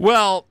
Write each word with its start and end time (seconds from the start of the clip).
Well, 0.00 0.46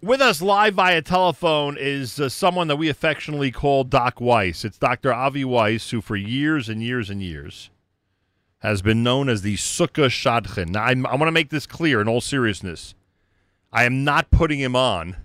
with 0.00 0.22
us 0.22 0.40
live 0.40 0.74
via 0.74 1.02
telephone 1.02 1.76
is 1.78 2.18
uh, 2.18 2.30
someone 2.30 2.68
that 2.68 2.76
we 2.76 2.88
affectionately 2.88 3.50
call 3.50 3.84
Doc 3.84 4.18
Weiss. 4.18 4.64
It's 4.64 4.78
Dr. 4.78 5.12
Avi 5.12 5.44
Weiss, 5.44 5.90
who 5.90 6.00
for 6.00 6.16
years 6.16 6.70
and 6.70 6.82
years 6.82 7.10
and 7.10 7.22
years 7.22 7.68
has 8.60 8.80
been 8.80 9.02
known 9.02 9.28
as 9.28 9.42
the 9.42 9.56
Sukkah 9.56 10.08
Shadchan. 10.08 10.70
Now, 10.70 10.84
I'm, 10.84 11.04
I 11.04 11.16
want 11.16 11.28
to 11.28 11.32
make 11.32 11.50
this 11.50 11.66
clear 11.66 12.00
in 12.00 12.08
all 12.08 12.22
seriousness. 12.22 12.94
I 13.70 13.84
am 13.84 14.04
not 14.04 14.30
putting 14.30 14.58
him 14.58 14.74
on 14.74 15.16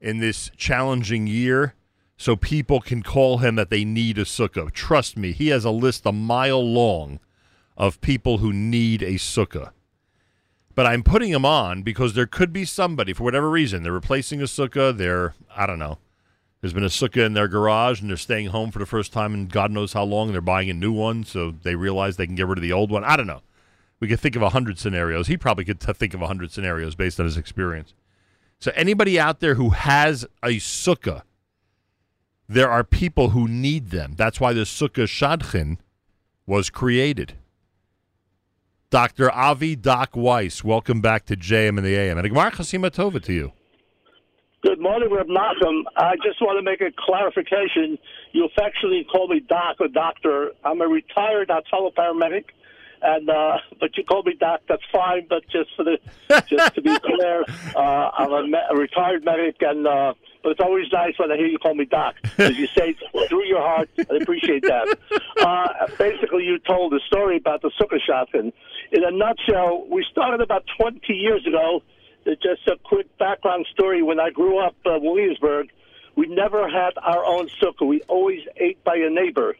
in 0.00 0.18
this 0.18 0.52
challenging 0.56 1.26
year 1.26 1.74
so 2.16 2.36
people 2.36 2.80
can 2.80 3.02
call 3.02 3.38
him 3.38 3.56
that 3.56 3.70
they 3.70 3.84
need 3.84 4.18
a 4.18 4.24
sukkah. 4.24 4.70
Trust 4.70 5.16
me, 5.16 5.32
he 5.32 5.48
has 5.48 5.64
a 5.64 5.70
list 5.72 6.06
a 6.06 6.12
mile 6.12 6.64
long 6.64 7.18
of 7.76 8.00
people 8.00 8.38
who 8.38 8.52
need 8.52 9.02
a 9.02 9.14
sukkah. 9.14 9.72
But 10.74 10.86
I'm 10.86 11.02
putting 11.02 11.32
them 11.32 11.44
on 11.44 11.82
because 11.82 12.14
there 12.14 12.26
could 12.26 12.52
be 12.52 12.64
somebody, 12.64 13.12
for 13.12 13.24
whatever 13.24 13.50
reason, 13.50 13.82
they're 13.82 13.92
replacing 13.92 14.40
a 14.40 14.44
sukkah, 14.44 14.96
they're, 14.96 15.34
I 15.54 15.66
don't 15.66 15.78
know, 15.78 15.98
there's 16.60 16.72
been 16.72 16.84
a 16.84 16.88
sukkah 16.88 17.26
in 17.26 17.32
their 17.32 17.48
garage 17.48 18.00
and 18.00 18.10
they're 18.10 18.16
staying 18.16 18.48
home 18.48 18.70
for 18.70 18.78
the 18.78 18.86
first 18.86 19.12
time 19.12 19.34
in 19.34 19.46
God 19.48 19.70
knows 19.70 19.94
how 19.94 20.04
long 20.04 20.30
they're 20.30 20.40
buying 20.40 20.70
a 20.70 20.74
new 20.74 20.92
one, 20.92 21.24
so 21.24 21.50
they 21.50 21.74
realize 21.74 22.16
they 22.16 22.26
can 22.26 22.36
get 22.36 22.46
rid 22.46 22.58
of 22.58 22.62
the 22.62 22.72
old 22.72 22.90
one. 22.90 23.04
I 23.04 23.16
don't 23.16 23.26
know. 23.26 23.42
We 23.98 24.08
could 24.08 24.20
think 24.20 24.36
of 24.36 24.42
a 24.42 24.50
hundred 24.50 24.78
scenarios. 24.78 25.26
He 25.26 25.36
probably 25.36 25.64
could 25.64 25.80
t- 25.80 25.92
think 25.92 26.14
of 26.14 26.22
a 26.22 26.26
hundred 26.26 26.52
scenarios 26.52 26.94
based 26.94 27.18
on 27.18 27.26
his 27.26 27.36
experience. 27.36 27.94
So 28.58 28.72
anybody 28.74 29.18
out 29.18 29.40
there 29.40 29.54
who 29.54 29.70
has 29.70 30.24
a 30.42 30.56
sukkah, 30.56 31.22
there 32.48 32.70
are 32.70 32.84
people 32.84 33.30
who 33.30 33.48
need 33.48 33.90
them. 33.90 34.14
That's 34.16 34.40
why 34.40 34.52
the 34.52 34.62
sukkah 34.62 35.04
shadchan 35.04 35.78
was 36.46 36.68
created. 36.68 37.34
Dr. 38.90 39.30
Avi 39.30 39.76
Doc 39.76 40.16
Weiss, 40.16 40.64
welcome 40.64 41.00
back 41.00 41.24
to 41.26 41.36
JM 41.36 41.78
in 41.78 41.84
the 41.84 41.94
AM. 41.94 42.18
And 42.18 42.28
Chasima 42.28 42.90
Tova 42.90 43.22
to 43.22 43.32
you. 43.32 43.52
Good 44.62 44.80
morning, 44.80 45.08
Reb 45.12 45.28
Nachum. 45.28 45.84
I 45.96 46.16
just 46.16 46.40
want 46.42 46.58
to 46.58 46.62
make 46.62 46.80
a 46.80 46.90
clarification. 46.98 47.96
You 48.32 48.46
affectionately 48.46 49.06
call 49.10 49.28
me 49.28 49.40
Doc 49.48 49.76
or 49.78 49.86
Doctor. 49.86 50.50
I'm 50.64 50.80
a 50.80 50.88
retired 50.88 51.50
Hatzalah 51.50 51.94
paramedic, 51.94 52.46
and 53.00 53.30
uh, 53.30 53.58
but 53.78 53.96
you 53.96 54.02
call 54.02 54.24
me 54.24 54.34
Doc. 54.40 54.62
That's 54.68 54.82
fine. 54.92 55.24
But 55.28 55.44
just 55.52 55.70
for 55.76 55.84
the 55.84 55.98
just 56.48 56.74
to 56.74 56.82
be 56.82 56.98
clear, 57.02 57.44
uh, 57.76 58.10
I'm 58.18 58.32
a, 58.32 58.42
me- 58.42 58.58
a 58.70 58.74
retired 58.76 59.24
medic, 59.24 59.54
and 59.60 59.86
uh, 59.86 60.14
but 60.42 60.50
it's 60.50 60.60
always 60.60 60.86
nice 60.92 61.18
when 61.18 61.30
I 61.30 61.36
hear 61.36 61.46
you 61.46 61.58
call 61.58 61.74
me 61.74 61.84
Doc 61.84 62.16
because 62.22 62.56
you 62.56 62.66
say 62.68 62.96
through 63.28 63.44
your 63.44 63.60
heart. 63.60 63.90
I 63.98 64.16
appreciate 64.16 64.62
that. 64.62 64.98
Uh, 65.40 65.86
basically, 65.98 66.44
you 66.44 66.58
told 66.58 66.92
a 66.92 67.00
story 67.06 67.38
about 67.38 67.62
the 67.62 67.70
sukkah 67.80 67.98
shadchan. 68.06 68.52
In 68.92 69.04
a 69.04 69.10
nutshell, 69.10 69.86
we 69.88 70.04
started 70.10 70.42
about 70.42 70.64
20 70.78 71.00
years 71.14 71.46
ago. 71.46 71.82
Just 72.26 72.68
a 72.68 72.76
quick 72.84 73.06
background 73.16 73.66
story. 73.72 74.02
When 74.02 74.20
I 74.20 74.28
grew 74.28 74.58
up 74.58 74.76
uh, 74.84 74.98
Williamsburg, 75.00 75.70
we 76.14 76.26
never 76.26 76.68
had 76.68 76.90
our 77.02 77.24
own 77.24 77.48
sukkah. 77.62 77.86
We 77.86 78.02
always 78.02 78.40
ate 78.58 78.84
by 78.84 78.96
a 78.96 79.08
neighbor. 79.08 79.56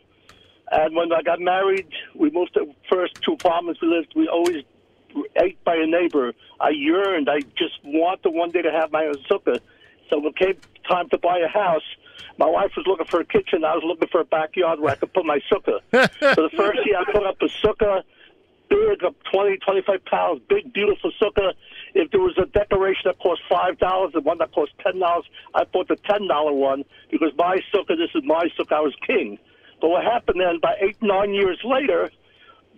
And 0.71 0.95
when 0.95 1.13
I 1.13 1.23
got 1.23 1.41
married, 1.41 1.89
we 2.15 2.31
moved 2.31 2.53
to 2.55 2.67
the 2.67 2.75
first 2.95 3.15
two 3.23 3.33
apartments 3.33 3.81
we 3.81 3.89
lived. 3.89 4.13
We 4.15 4.29
always 4.29 4.65
ate 5.37 5.63
by 5.65 5.77
a 5.77 5.87
neighbor. 5.87 6.35
I 6.61 6.71
yearned. 6.71 7.31
I 7.31 7.41
just 7.57 7.79
wanted 7.85 8.31
one 8.31 8.51
day 8.51 8.63
to 8.63 8.71
have 8.71 8.93
my 8.93 9.07
own 9.07 9.17
sukkah. 9.31 9.61
So 10.11 10.19
when 10.19 10.29
it 10.29 10.37
came 10.37 10.57
time 10.89 11.09
to 11.11 11.19
buy 11.19 11.39
a 11.39 11.49
house, 11.49 11.85
my 12.37 12.47
wife 12.47 12.73
was 12.77 12.87
looking 12.87 13.07
for 13.07 13.21
a 13.21 13.25
kitchen. 13.25 13.65
I 13.65 13.75
was 13.75 13.85
looking 13.87 14.09
for 14.09 14.21
a 14.21 14.25
backyard 14.25 14.81
where 14.81 14.93
I 14.93 14.97
could 14.97 15.13
put 15.15 15.25
my 15.25 15.41
sukkah. 15.51 15.81
so 15.93 16.43
the 16.43 16.51
first 16.57 16.81
year 16.85 16.99
I 16.99 17.05
put 17.11 17.25
up 17.25 17.37
a 17.41 17.47
sukkah, 17.67 18.03
big, 18.69 19.05
up 19.05 19.15
20, 19.33 19.59
25 19.59 20.05
pounds, 20.05 20.43
big, 20.49 20.73
beautiful 20.73 21.13
sukkah. 21.21 21.53
If 21.95 22.11
there 22.11 22.21
was 22.21 22.37
a 22.39 22.47
decoration 22.47 23.03
that 23.07 23.19
cost 23.19 23.41
five 23.49 23.79
dollars 23.79 24.13
and 24.15 24.25
one 24.25 24.39
that 24.39 24.53
cost 24.53 24.73
ten 24.81 24.99
dollars, 24.99 25.25
I 25.55 25.65
bought 25.65 25.89
the 25.89 25.97
ten 25.97 26.29
dollar 26.29 26.53
one 26.53 26.85
because 27.11 27.33
my 27.37 27.59
sukkah, 27.73 27.97
this 27.97 28.11
is 28.15 28.23
my 28.25 28.49
sukkah, 28.59 28.77
I 28.77 28.81
was 28.81 28.95
king. 29.07 29.39
But 29.81 29.89
what 29.89 30.05
happened 30.05 30.41
then? 30.41 30.61
By 30.61 30.77
eight, 30.81 30.97
nine 31.01 31.33
years 31.33 31.59
later, 31.65 32.11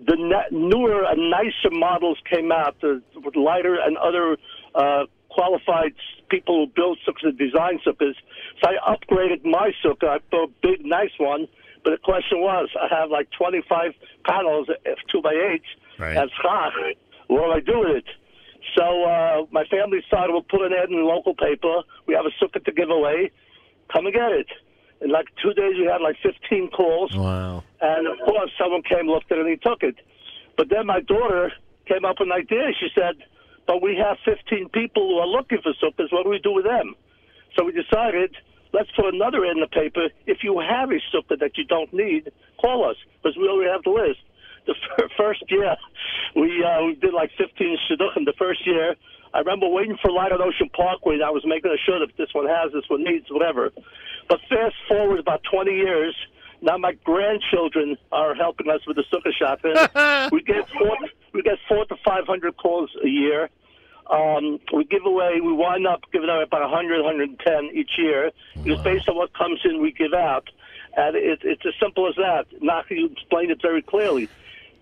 the 0.06 0.16
newer 0.50 1.04
and 1.04 1.30
nicer 1.30 1.70
models 1.70 2.18
came 2.28 2.50
out, 2.50 2.80
the 2.80 3.02
with 3.16 3.36
lighter 3.36 3.78
and 3.80 3.96
other 3.98 4.36
uh, 4.74 5.04
qualified 5.32 5.94
people 6.30 6.54
who 6.66 6.72
build 6.74 6.98
sukkahs 7.06 7.28
and 7.28 7.38
design 7.38 7.78
sukkahs. 7.86 8.14
So 8.62 8.70
I 8.70 8.94
upgraded 8.94 9.44
my 9.44 9.72
sukkah. 9.84 10.08
I 10.08 10.18
built 10.30 10.50
a 10.50 10.66
big, 10.66 10.84
nice 10.84 11.14
one. 11.18 11.48
But 11.84 11.90
the 11.90 11.98
question 11.98 12.40
was, 12.40 12.68
I 12.80 12.86
have 12.94 13.10
like 13.10 13.28
25 13.36 13.92
panels, 14.24 14.68
if 14.84 14.98
two 15.10 15.20
by 15.20 15.32
eight, 15.34 15.62
Right. 15.98 16.16
and 16.16 16.30
schach. 16.40 16.72
What 17.26 17.46
do 17.46 17.52
I 17.52 17.60
do 17.60 17.78
with 17.80 17.96
it? 17.98 18.04
So 18.76 18.84
uh, 19.04 19.46
my 19.50 19.64
family 19.66 20.00
decided 20.00 20.30
we'll 20.32 20.42
put 20.42 20.62
an 20.62 20.72
ad 20.72 20.88
in 20.90 20.96
the 20.96 21.02
local 21.02 21.34
paper. 21.34 21.82
We 22.06 22.14
have 22.14 22.24
a 22.24 22.32
sukkah 22.44 22.64
to 22.64 22.72
give 22.72 22.90
away. 22.90 23.30
Come 23.92 24.06
and 24.06 24.14
get 24.14 24.30
it. 24.32 24.46
In 25.00 25.10
like 25.10 25.26
two 25.42 25.52
days, 25.54 25.74
we 25.76 25.86
had 25.90 26.00
like 26.00 26.16
15 26.22 26.70
calls. 26.70 27.10
Wow. 27.16 27.64
And 27.80 28.06
of 28.06 28.18
course, 28.24 28.50
someone 28.60 28.82
came, 28.82 29.06
looked 29.08 29.32
at 29.32 29.38
it, 29.38 29.46
and 29.46 29.50
he 29.50 29.56
took 29.56 29.82
it. 29.82 29.96
But 30.56 30.68
then 30.70 30.86
my 30.86 31.00
daughter 31.00 31.52
came 31.86 32.04
up 32.04 32.20
with 32.20 32.28
an 32.28 32.32
idea. 32.32 32.70
She 32.78 32.88
said, 32.94 33.16
But 33.66 33.82
we 33.82 33.96
have 33.96 34.18
15 34.24 34.68
people 34.70 35.06
who 35.08 35.18
are 35.18 35.26
looking 35.26 35.58
for 35.62 35.72
sukkahs. 35.74 36.12
What 36.12 36.24
do 36.24 36.30
we 36.30 36.38
do 36.38 36.52
with 36.52 36.64
them? 36.64 36.94
So 37.56 37.64
we 37.64 37.72
decided, 37.72 38.34
let's 38.72 38.90
put 38.96 39.14
another 39.14 39.44
in 39.44 39.60
the 39.60 39.68
paper. 39.68 40.08
If 40.26 40.38
you 40.42 40.58
have 40.60 40.90
a 40.90 41.00
sukkah 41.14 41.38
that 41.38 41.56
you 41.56 41.64
don't 41.64 41.92
need, 41.92 42.32
call 42.60 42.88
us, 42.88 42.96
because 43.22 43.36
we 43.36 43.48
already 43.48 43.70
have 43.70 43.82
the 43.84 43.90
list. 43.90 44.20
The 44.66 44.74
fir- 44.74 45.08
first 45.16 45.44
year, 45.48 45.76
we 46.36 46.64
uh, 46.64 46.86
we 46.86 46.94
did 46.94 47.12
like 47.12 47.30
15 47.36 47.78
shidduchim. 47.90 48.24
The 48.24 48.34
first 48.38 48.66
year, 48.66 48.94
I 49.34 49.38
remember 49.38 49.68
waiting 49.68 49.96
for 50.00 50.10
Light 50.10 50.32
on 50.32 50.40
Ocean 50.40 50.70
Parkway. 50.74 51.14
And 51.14 51.24
I 51.24 51.30
was 51.30 51.44
making 51.46 51.74
sure 51.84 51.98
that 51.98 52.16
this 52.16 52.28
one 52.32 52.46
has, 52.46 52.72
this 52.72 52.84
one 52.88 53.02
needs, 53.02 53.26
whatever. 53.30 53.70
But 54.28 54.40
fast 54.48 54.74
forward 54.88 55.18
about 55.18 55.42
20 55.50 55.72
years, 55.72 56.14
now 56.60 56.76
my 56.76 56.92
grandchildren 57.04 57.96
are 58.12 58.34
helping 58.34 58.70
us 58.70 58.80
with 58.86 58.96
the 58.96 59.04
sukkah 59.12 59.32
shadchan. 59.34 60.30
we 60.32 60.42
get 60.42 60.68
four, 60.78 60.96
we 61.32 61.42
get 61.42 61.58
four 61.68 61.84
to 61.86 61.96
500 62.04 62.56
calls 62.56 62.90
a 63.04 63.08
year. 63.08 63.48
Um, 64.10 64.58
we 64.74 64.84
give 64.84 65.06
away, 65.06 65.40
we 65.42 65.52
wind 65.52 65.86
up 65.86 66.02
giving 66.12 66.28
away 66.28 66.42
about 66.42 66.62
100, 66.62 67.02
110 67.02 67.70
each 67.74 67.92
year. 67.98 68.30
Because 68.62 68.80
based 68.82 69.08
on 69.08 69.16
what 69.16 69.32
comes 69.34 69.60
in, 69.64 69.80
we 69.80 69.92
give 69.92 70.12
out. 70.12 70.48
And 70.96 71.16
it, 71.16 71.40
it's 71.42 71.62
as 71.66 71.72
simple 71.80 72.08
as 72.08 72.14
that. 72.16 72.44
Not 72.60 72.90
you 72.90 73.06
explained 73.06 73.50
it 73.50 73.62
very 73.62 73.82
clearly. 73.82 74.30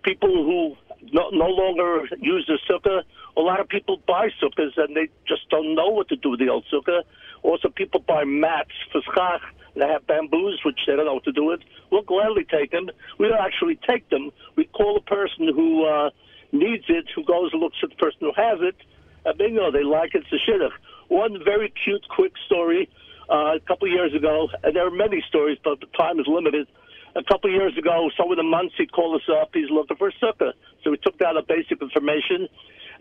People 0.03 0.31
who 0.31 0.77
no, 1.13 1.31
no 1.31 1.47
longer 1.47 2.07
use 2.19 2.49
the 2.49 2.59
sukkah, 2.69 3.03
a 3.37 3.41
lot 3.41 3.61
of 3.61 3.69
people 3.69 3.99
buy 4.07 4.29
sukkahs 4.43 4.77
and 4.77 4.97
they 4.97 5.09
just 5.27 5.49
don't 5.51 5.75
know 5.75 5.89
what 5.89 6.09
to 6.09 6.17
do 6.17 6.31
with 6.31 6.41
the 6.41 6.49
old 6.49 6.65
sukkah. 6.73 7.03
Also, 7.43 7.69
people 7.69 8.01
buy 8.01 8.25
mats 8.25 8.73
for 8.91 9.01
schach. 9.15 9.41
They 9.77 9.87
have 9.87 10.07
bamboos, 10.07 10.61
which 10.65 10.81
they 10.87 10.97
don't 10.97 11.07
know 11.07 11.15
what 11.15 11.25
to 11.25 11.33
do 11.33 11.45
with. 11.45 11.61
We'll 11.93 12.03
gladly 12.03 12.45
take 12.45 12.73
them. 12.73 12.91
We 13.19 13.29
don't 13.29 13.41
actually 13.41 13.79
take 13.89 14.09
them. 14.11 14.31
We 14.57 14.65
call 14.65 14.95
the 14.95 15.01
person 15.01 15.49
who 15.55 15.87
uh, 15.87 16.11
needs 16.53 16.85
it, 16.89 17.07
who 17.15 17.25
goes 17.25 17.51
and 17.53 17.61
looks 17.61 17.79
at 17.83 17.91
the 17.91 17.97
person 17.97 18.19
who 18.21 18.33
has 18.37 18.59
it, 18.61 18.77
and 19.25 19.39
bingo, 19.39 19.71
they 19.71 19.83
like 19.83 20.15
it. 20.15 20.25
It's 20.31 20.33
a 20.33 20.51
shidduch. 20.51 20.73
One 21.09 21.43
very 21.45 21.73
cute, 21.85 22.07
quick 22.09 22.33
story. 22.47 22.89
Uh, 23.29 23.55
a 23.55 23.61
couple 23.61 23.87
of 23.87 23.93
years 23.93 24.13
ago, 24.13 24.49
and 24.65 24.75
there 24.75 24.85
are 24.85 24.91
many 24.91 25.23
stories, 25.29 25.57
but 25.63 25.79
the 25.79 25.87
time 25.97 26.19
is 26.19 26.27
limited. 26.27 26.67
A 27.15 27.23
couple 27.23 27.49
of 27.51 27.55
years 27.55 27.79
ago, 27.79 28.11
someone 28.17 28.41
in 28.41 28.51
Monsey 28.51 28.87
called 28.87 29.21
us 29.21 29.29
up. 29.41 29.51
He's 29.55 29.71
looking 29.71 29.97
for 29.97 30.09
a 30.09 30.13
sukkah. 30.13 30.53
So 30.83 30.91
we 30.91 30.97
took 30.97 31.17
down 31.19 31.37
the 31.37 31.43
basic 31.43 31.81
information, 31.81 32.49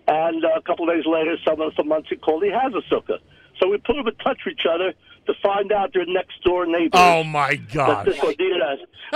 and 0.08 0.44
uh, 0.44 0.50
a 0.56 0.62
couple 0.62 0.90
of 0.90 0.96
days 0.96 1.06
later, 1.06 1.36
someone 1.46 1.72
from 1.72 1.88
Monsey 1.90 2.16
called. 2.16 2.44
He 2.44 2.52
has 2.52 2.74
a 2.74 2.82
sukkah. 2.94 3.20
So 3.60 3.70
we 3.70 3.78
put 3.78 3.96
them 3.96 4.08
in 4.08 4.16
touch 4.16 4.40
with 4.46 4.54
each 4.54 4.66
other 4.70 4.94
to 5.26 5.34
find 5.44 5.72
out 5.72 5.94
their 5.94 6.06
next 6.06 6.42
door 6.44 6.66
neighbor. 6.66 6.98
Oh, 6.98 7.24
my 7.24 7.56
God. 7.56 8.06
this. 8.06 8.18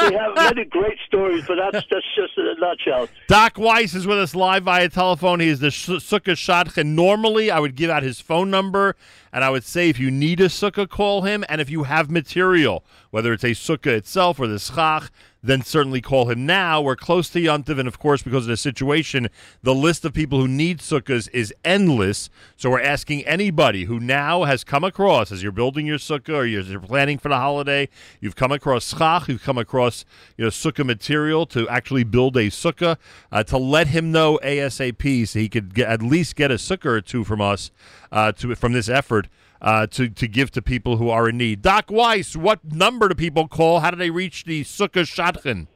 We 0.09 0.15
have 0.15 0.35
many 0.35 0.65
great 0.65 0.97
stories, 1.07 1.45
but 1.47 1.55
that's 1.55 1.85
that's 1.89 2.05
just 2.15 2.37
in 2.37 2.47
a 2.47 2.55
nutshell. 2.59 3.07
Doc 3.27 3.57
Weiss 3.57 3.93
is 3.93 4.05
with 4.07 4.17
us 4.17 4.35
live 4.35 4.63
via 4.63 4.89
telephone. 4.89 5.39
He 5.39 5.47
is 5.47 5.59
the 5.59 5.71
sh- 5.71 5.89
Sukkah 5.89 6.35
Shadchan. 6.35 6.87
Normally, 6.87 7.51
I 7.51 7.59
would 7.59 7.75
give 7.75 7.89
out 7.89 8.03
his 8.03 8.19
phone 8.19 8.49
number, 8.49 8.95
and 9.31 9.43
I 9.43 9.49
would 9.49 9.63
say 9.63 9.89
if 9.89 9.99
you 9.99 10.09
need 10.11 10.41
a 10.41 10.45
Sukkah, 10.45 10.89
call 10.89 11.21
him. 11.21 11.43
And 11.47 11.61
if 11.61 11.69
you 11.69 11.83
have 11.83 12.09
material, 12.09 12.83
whether 13.11 13.33
it's 13.33 13.43
a 13.43 13.51
Sukkah 13.51 13.95
itself 13.95 14.39
or 14.39 14.47
the 14.47 14.59
Schach, 14.59 15.11
then 15.43 15.61
certainly 15.61 16.01
call 16.01 16.29
him 16.29 16.45
now. 16.45 16.81
We're 16.81 16.95
close 16.95 17.29
to 17.29 17.39
Yontiv, 17.39 17.77
and 17.77 17.87
of 17.87 17.99
course, 17.99 18.23
because 18.23 18.45
of 18.45 18.49
the 18.49 18.57
situation, 18.57 19.29
the 19.61 19.75
list 19.75 20.05
of 20.05 20.13
people 20.13 20.39
who 20.39 20.47
need 20.47 20.79
Sukkahs 20.79 21.29
is 21.33 21.53
endless. 21.65 22.29
So 22.55 22.69
we're 22.69 22.81
asking 22.81 23.25
anybody 23.25 23.83
who 23.83 23.99
now 23.99 24.43
has 24.43 24.63
come 24.63 24.83
across, 24.83 25.31
as 25.31 25.43
you're 25.43 25.51
building 25.51 25.85
your 25.85 25.97
Sukkah 25.97 26.35
or 26.35 26.45
you're 26.45 26.79
planning 26.79 27.17
for 27.17 27.29
the 27.29 27.37
holiday, 27.37 27.89
you've 28.21 28.37
come 28.37 28.53
across 28.53 28.95
Schach, 28.97 29.27
you've 29.27 29.43
come 29.43 29.57
across 29.57 30.05
you 30.37 30.45
know 30.45 30.49
Sukkah 30.49 30.85
material 30.85 31.45
to 31.47 31.67
actually 31.67 32.05
build 32.05 32.37
a 32.37 32.47
Sukkah, 32.47 32.97
uh, 33.31 33.43
to 33.43 33.57
let 33.57 33.87
him 33.87 34.11
know 34.11 34.39
ASAP 34.43 35.27
so 35.27 35.39
he 35.39 35.49
could 35.49 35.73
get, 35.73 35.89
at 35.89 36.01
least 36.01 36.35
get 36.35 36.51
a 36.51 36.55
Sukkah 36.55 36.85
or 36.85 37.01
two 37.01 37.25
from 37.25 37.41
us 37.41 37.69
uh, 38.11 38.31
to 38.31 38.55
from 38.55 38.71
this 38.71 38.87
effort. 38.87 39.27
Uh, 39.63 39.87
to, 39.87 40.09
to 40.09 40.27
give 40.27 40.51
to 40.51 40.61
people 40.61 40.97
who 40.97 41.09
are 41.09 41.29
in 41.29 41.37
need. 41.37 41.61
Doc 41.61 41.85
Weiss, 41.89 42.35
what 42.35 42.59
number 42.65 43.07
do 43.07 43.15
people 43.15 43.47
call? 43.47 43.79
How 43.79 43.91
do 43.91 43.95
they 43.95 44.09
reach 44.09 44.43
the 44.43 44.65
Sukkah 44.65 45.05
Shadchan? 45.05 45.67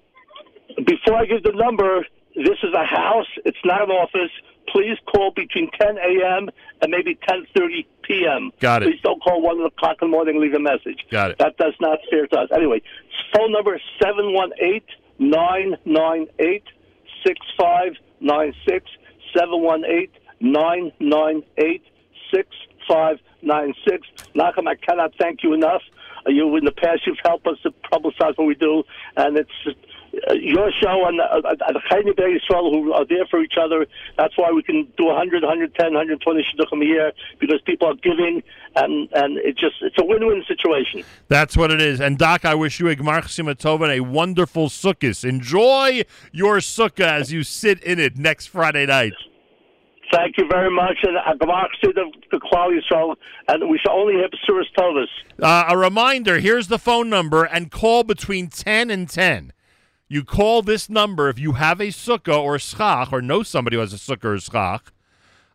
Before 0.86 1.16
I 1.16 1.26
give 1.26 1.44
the 1.44 1.54
number, 1.54 2.06
this 2.36 2.58
is 2.64 2.74
a 2.76 2.84
house. 2.84 3.28
It's 3.46 3.58
not 3.64 3.84
an 3.84 3.92
office. 3.92 4.30
please 4.68 4.98
call 5.06 5.32
between 5.32 5.70
10 5.80 5.98
a.m. 5.98 6.50
and 6.82 6.92
maybe 6.92 7.18
10:30 7.28 7.86
p.m. 8.04 8.52
Got 8.60 8.84
it. 8.84 8.88
Please 8.92 9.02
don't 9.02 9.22
call 9.24 9.42
one 9.42 9.62
o'clock 9.62 9.98
in 10.02 10.10
the 10.10 10.12
morning 10.12 10.36
and 10.36 10.44
leave 10.44 10.54
a 10.54 10.60
message. 10.60 11.06
Got 11.10 11.32
it. 11.32 11.38
That 11.40 11.58
does 11.58 11.74
not 11.80 12.00
fair 12.12 12.28
to 12.28 12.40
us. 12.40 12.50
Anyway, 12.54 12.82
phone 13.34 13.52
number 13.54 13.76
is 13.76 13.82
seven 14.04 14.34
one 14.34 14.52
eight 14.60 14.86
nine 15.18 15.76
nine 15.86 16.28
eight 21.58 21.84
six 22.34 22.50
five 22.88 23.18
nine 23.42 23.74
six. 23.88 24.08
Nachum, 24.36 24.68
I 24.68 24.76
cannot 24.76 25.14
thank 25.20 25.44
you 25.44 25.54
enough. 25.54 25.82
Uh, 26.26 26.32
You 26.32 26.56
in 26.58 26.66
the 26.66 26.72
past, 26.72 27.02
you've 27.06 27.18
helped 27.24 27.48
us 27.48 27.58
to 27.64 27.72
publicize 27.92 28.38
what 28.38 28.48
we 28.48 28.56
do, 28.56 28.84
and 29.16 29.38
it's 29.38 29.52
uh, 29.68 30.34
your 30.34 30.72
show 30.82 31.06
and 31.08 31.20
uh, 31.22 31.42
uh, 31.44 31.72
the 31.74 31.82
Chayim 31.92 32.08
B'nai 32.14 32.38
Yisrael 32.40 32.72
who 32.72 32.94
are 32.94 33.06
there 33.06 33.26
for 33.30 33.42
each 33.42 33.54
other. 33.62 33.86
That's 34.18 34.36
why 34.38 34.52
we 34.52 34.64
can 34.64 34.88
do 34.98 35.06
100, 35.06 35.44
110, 35.44 35.86
120 35.86 36.42
shidduchim 36.42 36.82
a 36.82 36.86
year 36.86 37.12
because 37.40 37.62
people 37.66 37.88
are 37.88 37.96
giving, 37.96 38.42
and 38.76 39.10
and 39.14 39.38
it 39.38 39.58
just 39.58 39.76
it's 39.82 39.98
a 40.00 40.06
win-win 40.06 40.44
situation. 40.48 41.04
That's 41.28 41.56
what 41.56 41.72
it 41.72 41.82
is. 41.82 42.00
And 42.02 42.18
Doc, 42.18 42.46
I 42.46 42.56
wish 42.56 42.80
you 42.80 42.90
a 42.90 42.96
Gmar 42.96 43.84
and 43.84 43.92
a 43.92 44.00
wonderful 44.00 44.70
sukkahs. 44.70 45.24
Enjoy 45.28 46.04
your 46.32 46.58
sukkah 46.58 47.12
as 47.20 47.32
you 47.32 47.44
sit 47.44 47.84
in 47.84 48.00
it 48.00 48.18
next 48.18 48.48
Friday 48.48 48.86
night. 48.86 49.14
Thank 50.12 50.38
you 50.38 50.48
very 50.50 50.72
much, 50.72 50.98
and 51.04 51.18
Agmach 51.18 51.68
to 51.84 51.92
the 51.94 52.38
Klal 52.38 52.70
Yisrael, 52.72 53.16
and 53.50 53.70
we 53.70 53.78
shall 53.78 53.96
only 53.96 54.22
have 54.22 54.32
Suras 54.48 54.66
Tovas. 54.78 55.08
Uh, 55.42 55.66
a 55.70 55.78
reminder 55.78 56.40
here's 56.40 56.68
the 56.68 56.80
phone 56.80 57.10
number 57.10 57.44
and 57.44 57.72
call 57.72 58.04
between 58.04 58.48
10 58.48 58.90
and 58.90 59.10
10. 59.10 59.52
You 60.08 60.24
call 60.24 60.62
this 60.62 60.90
number 60.90 61.28
if 61.28 61.38
you 61.38 61.54
have 61.54 61.82
a 61.82 61.88
sukkah 61.88 62.42
or 62.42 62.58
schach 62.58 63.12
or 63.12 63.22
know 63.22 63.44
somebody 63.44 63.76
who 63.76 63.82
has 63.82 63.92
a 63.92 63.98
sukkah 63.98 64.38
or 64.38 64.40
schach 64.40 64.94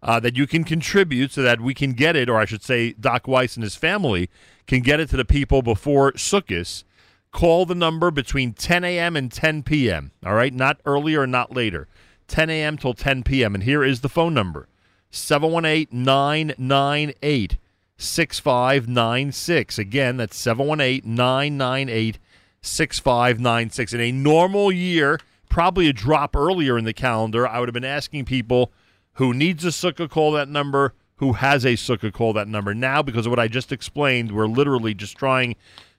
uh, 0.03 0.21
that 0.21 0.37
you 0.37 0.47
can 0.47 0.65
contribute 0.65 1.33
so 1.33 1.43
that 1.43 1.61
we 1.61 1.73
can 1.73 1.93
get 1.93 2.17
it, 2.17 2.29
or 2.29 2.39
I 2.39 2.45
should 2.45 2.63
say, 2.63 2.93
Doc 2.93 3.27
Weiss 3.27 3.57
and 3.57 3.63
his 3.63 3.77
family 3.77 4.29
can 4.67 4.81
get 4.81 5.01
it 5.01 5.09
to 5.11 5.17
the 5.17 5.25
people 5.25 5.63
before 5.63 6.13
Sukkot. 6.13 6.85
Call 7.31 7.65
the 7.65 7.75
number 7.75 8.11
between 8.11 8.53
10 8.53 8.85
a.m. 8.85 9.17
and 9.17 9.33
10 9.33 9.63
p.m., 9.63 10.11
all 10.25 10.35
right? 10.35 10.53
Not 10.53 10.81
earlier 10.85 11.27
not 11.27 11.55
later. 11.55 11.89
10 12.33 12.49
a.m. 12.49 12.79
till 12.79 12.95
10 12.95 13.23
p.m. 13.25 13.55
And 13.55 13.63
here 13.63 13.85
is 13.85 14.01
the 14.01 14.09
phone 14.09 14.33
number 14.33 14.67
718 15.11 15.89
998 16.05 17.59
6596. 17.99 19.79
Again, 19.79 20.17
that's 20.17 20.37
718 20.37 21.15
998 21.15 22.19
6596. 22.63 23.93
In 23.93 24.01
a 24.01 24.13
normal 24.13 24.73
year, 24.73 25.21
probably 25.51 25.89
a 25.89 25.93
drop 25.93 26.35
earlier 26.35 26.79
in 26.79 26.87
the 26.87 26.95
calendar, 26.95 27.47
I 27.47 27.61
would 27.61 27.69
have 27.69 27.75
been 27.75 27.85
asking 27.85 28.25
people 28.25 28.73
who 29.15 29.35
needs 29.35 29.63
a 29.67 29.69
sukkah 29.69 30.09
call 30.09 30.33
that 30.33 30.49
number, 30.49 30.95
who 31.17 31.35
has 31.35 31.67
a 31.67 31.75
sukkah 31.75 32.13
call 32.13 32.33
that 32.33 32.49
number. 32.49 32.73
Now, 32.73 33.03
because 33.03 33.27
of 33.27 33.31
what 33.31 33.39
I 33.39 33.47
just 33.47 33.73
explained, 33.73 34.33
we're 34.33 34.47
literally 34.47 34.95
just 34.95 35.19
trying 35.19 35.55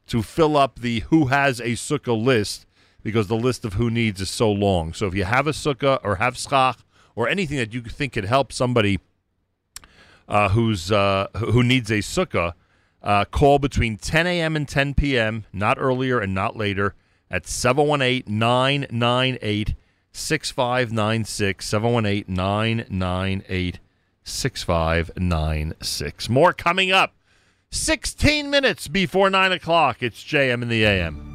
to 0.08 0.24
fill 0.24 0.58
up 0.58 0.80
the 0.80 1.02
who 1.02 1.28
has 1.28 1.60
a 1.60 1.74
sukkah 1.74 2.20
list 2.20 2.66
because 3.04 3.28
the 3.28 3.36
list 3.36 3.66
of 3.66 3.74
who 3.74 3.92
needs 3.92 4.22
is 4.22 4.30
so 4.30 4.52
long. 4.52 4.94
So 4.94 5.08
if 5.08 5.14
you 5.14 5.26
have 5.26 5.46
a 5.46 5.52
sukkah 5.52 6.00
or 6.04 6.16
have 6.16 6.38
schach 6.38 6.80
or 7.16 7.28
anything 7.28 7.58
that 7.58 7.74
you 7.74 7.82
think 7.82 8.14
could 8.14 8.26
help 8.26 8.52
somebody 8.52 9.00
uh, 10.28 10.50
who's 10.50 10.92
uh, 10.92 11.28
who 11.36 11.62
needs 11.62 11.92
a 11.92 12.00
sukkah, 12.00 12.54
uh, 13.04 13.26
call 13.26 13.60
between 13.60 13.98
10 13.98 14.26
a.m. 14.26 14.56
and 14.56 14.68
10 14.68 14.94
p.m., 14.94 15.46
not 15.52 15.78
earlier 15.80 16.20
and 16.20 16.34
not 16.34 16.56
later, 16.56 16.96
at 17.30 17.46
718 17.46 18.40
998 18.40 19.76
6596. 20.14 21.68
718 21.68 22.36
998 22.36 23.80
6596. 24.24 26.30
More 26.30 26.54
coming 26.54 26.92
up. 26.92 27.16
16 27.72 28.50
minutes 28.50 28.88
before 28.88 29.30
9 29.30 29.52
o'clock. 29.52 30.02
It's 30.02 30.24
JM 30.24 30.62
in 30.62 30.70
the 30.70 30.86
AM. 30.86 31.33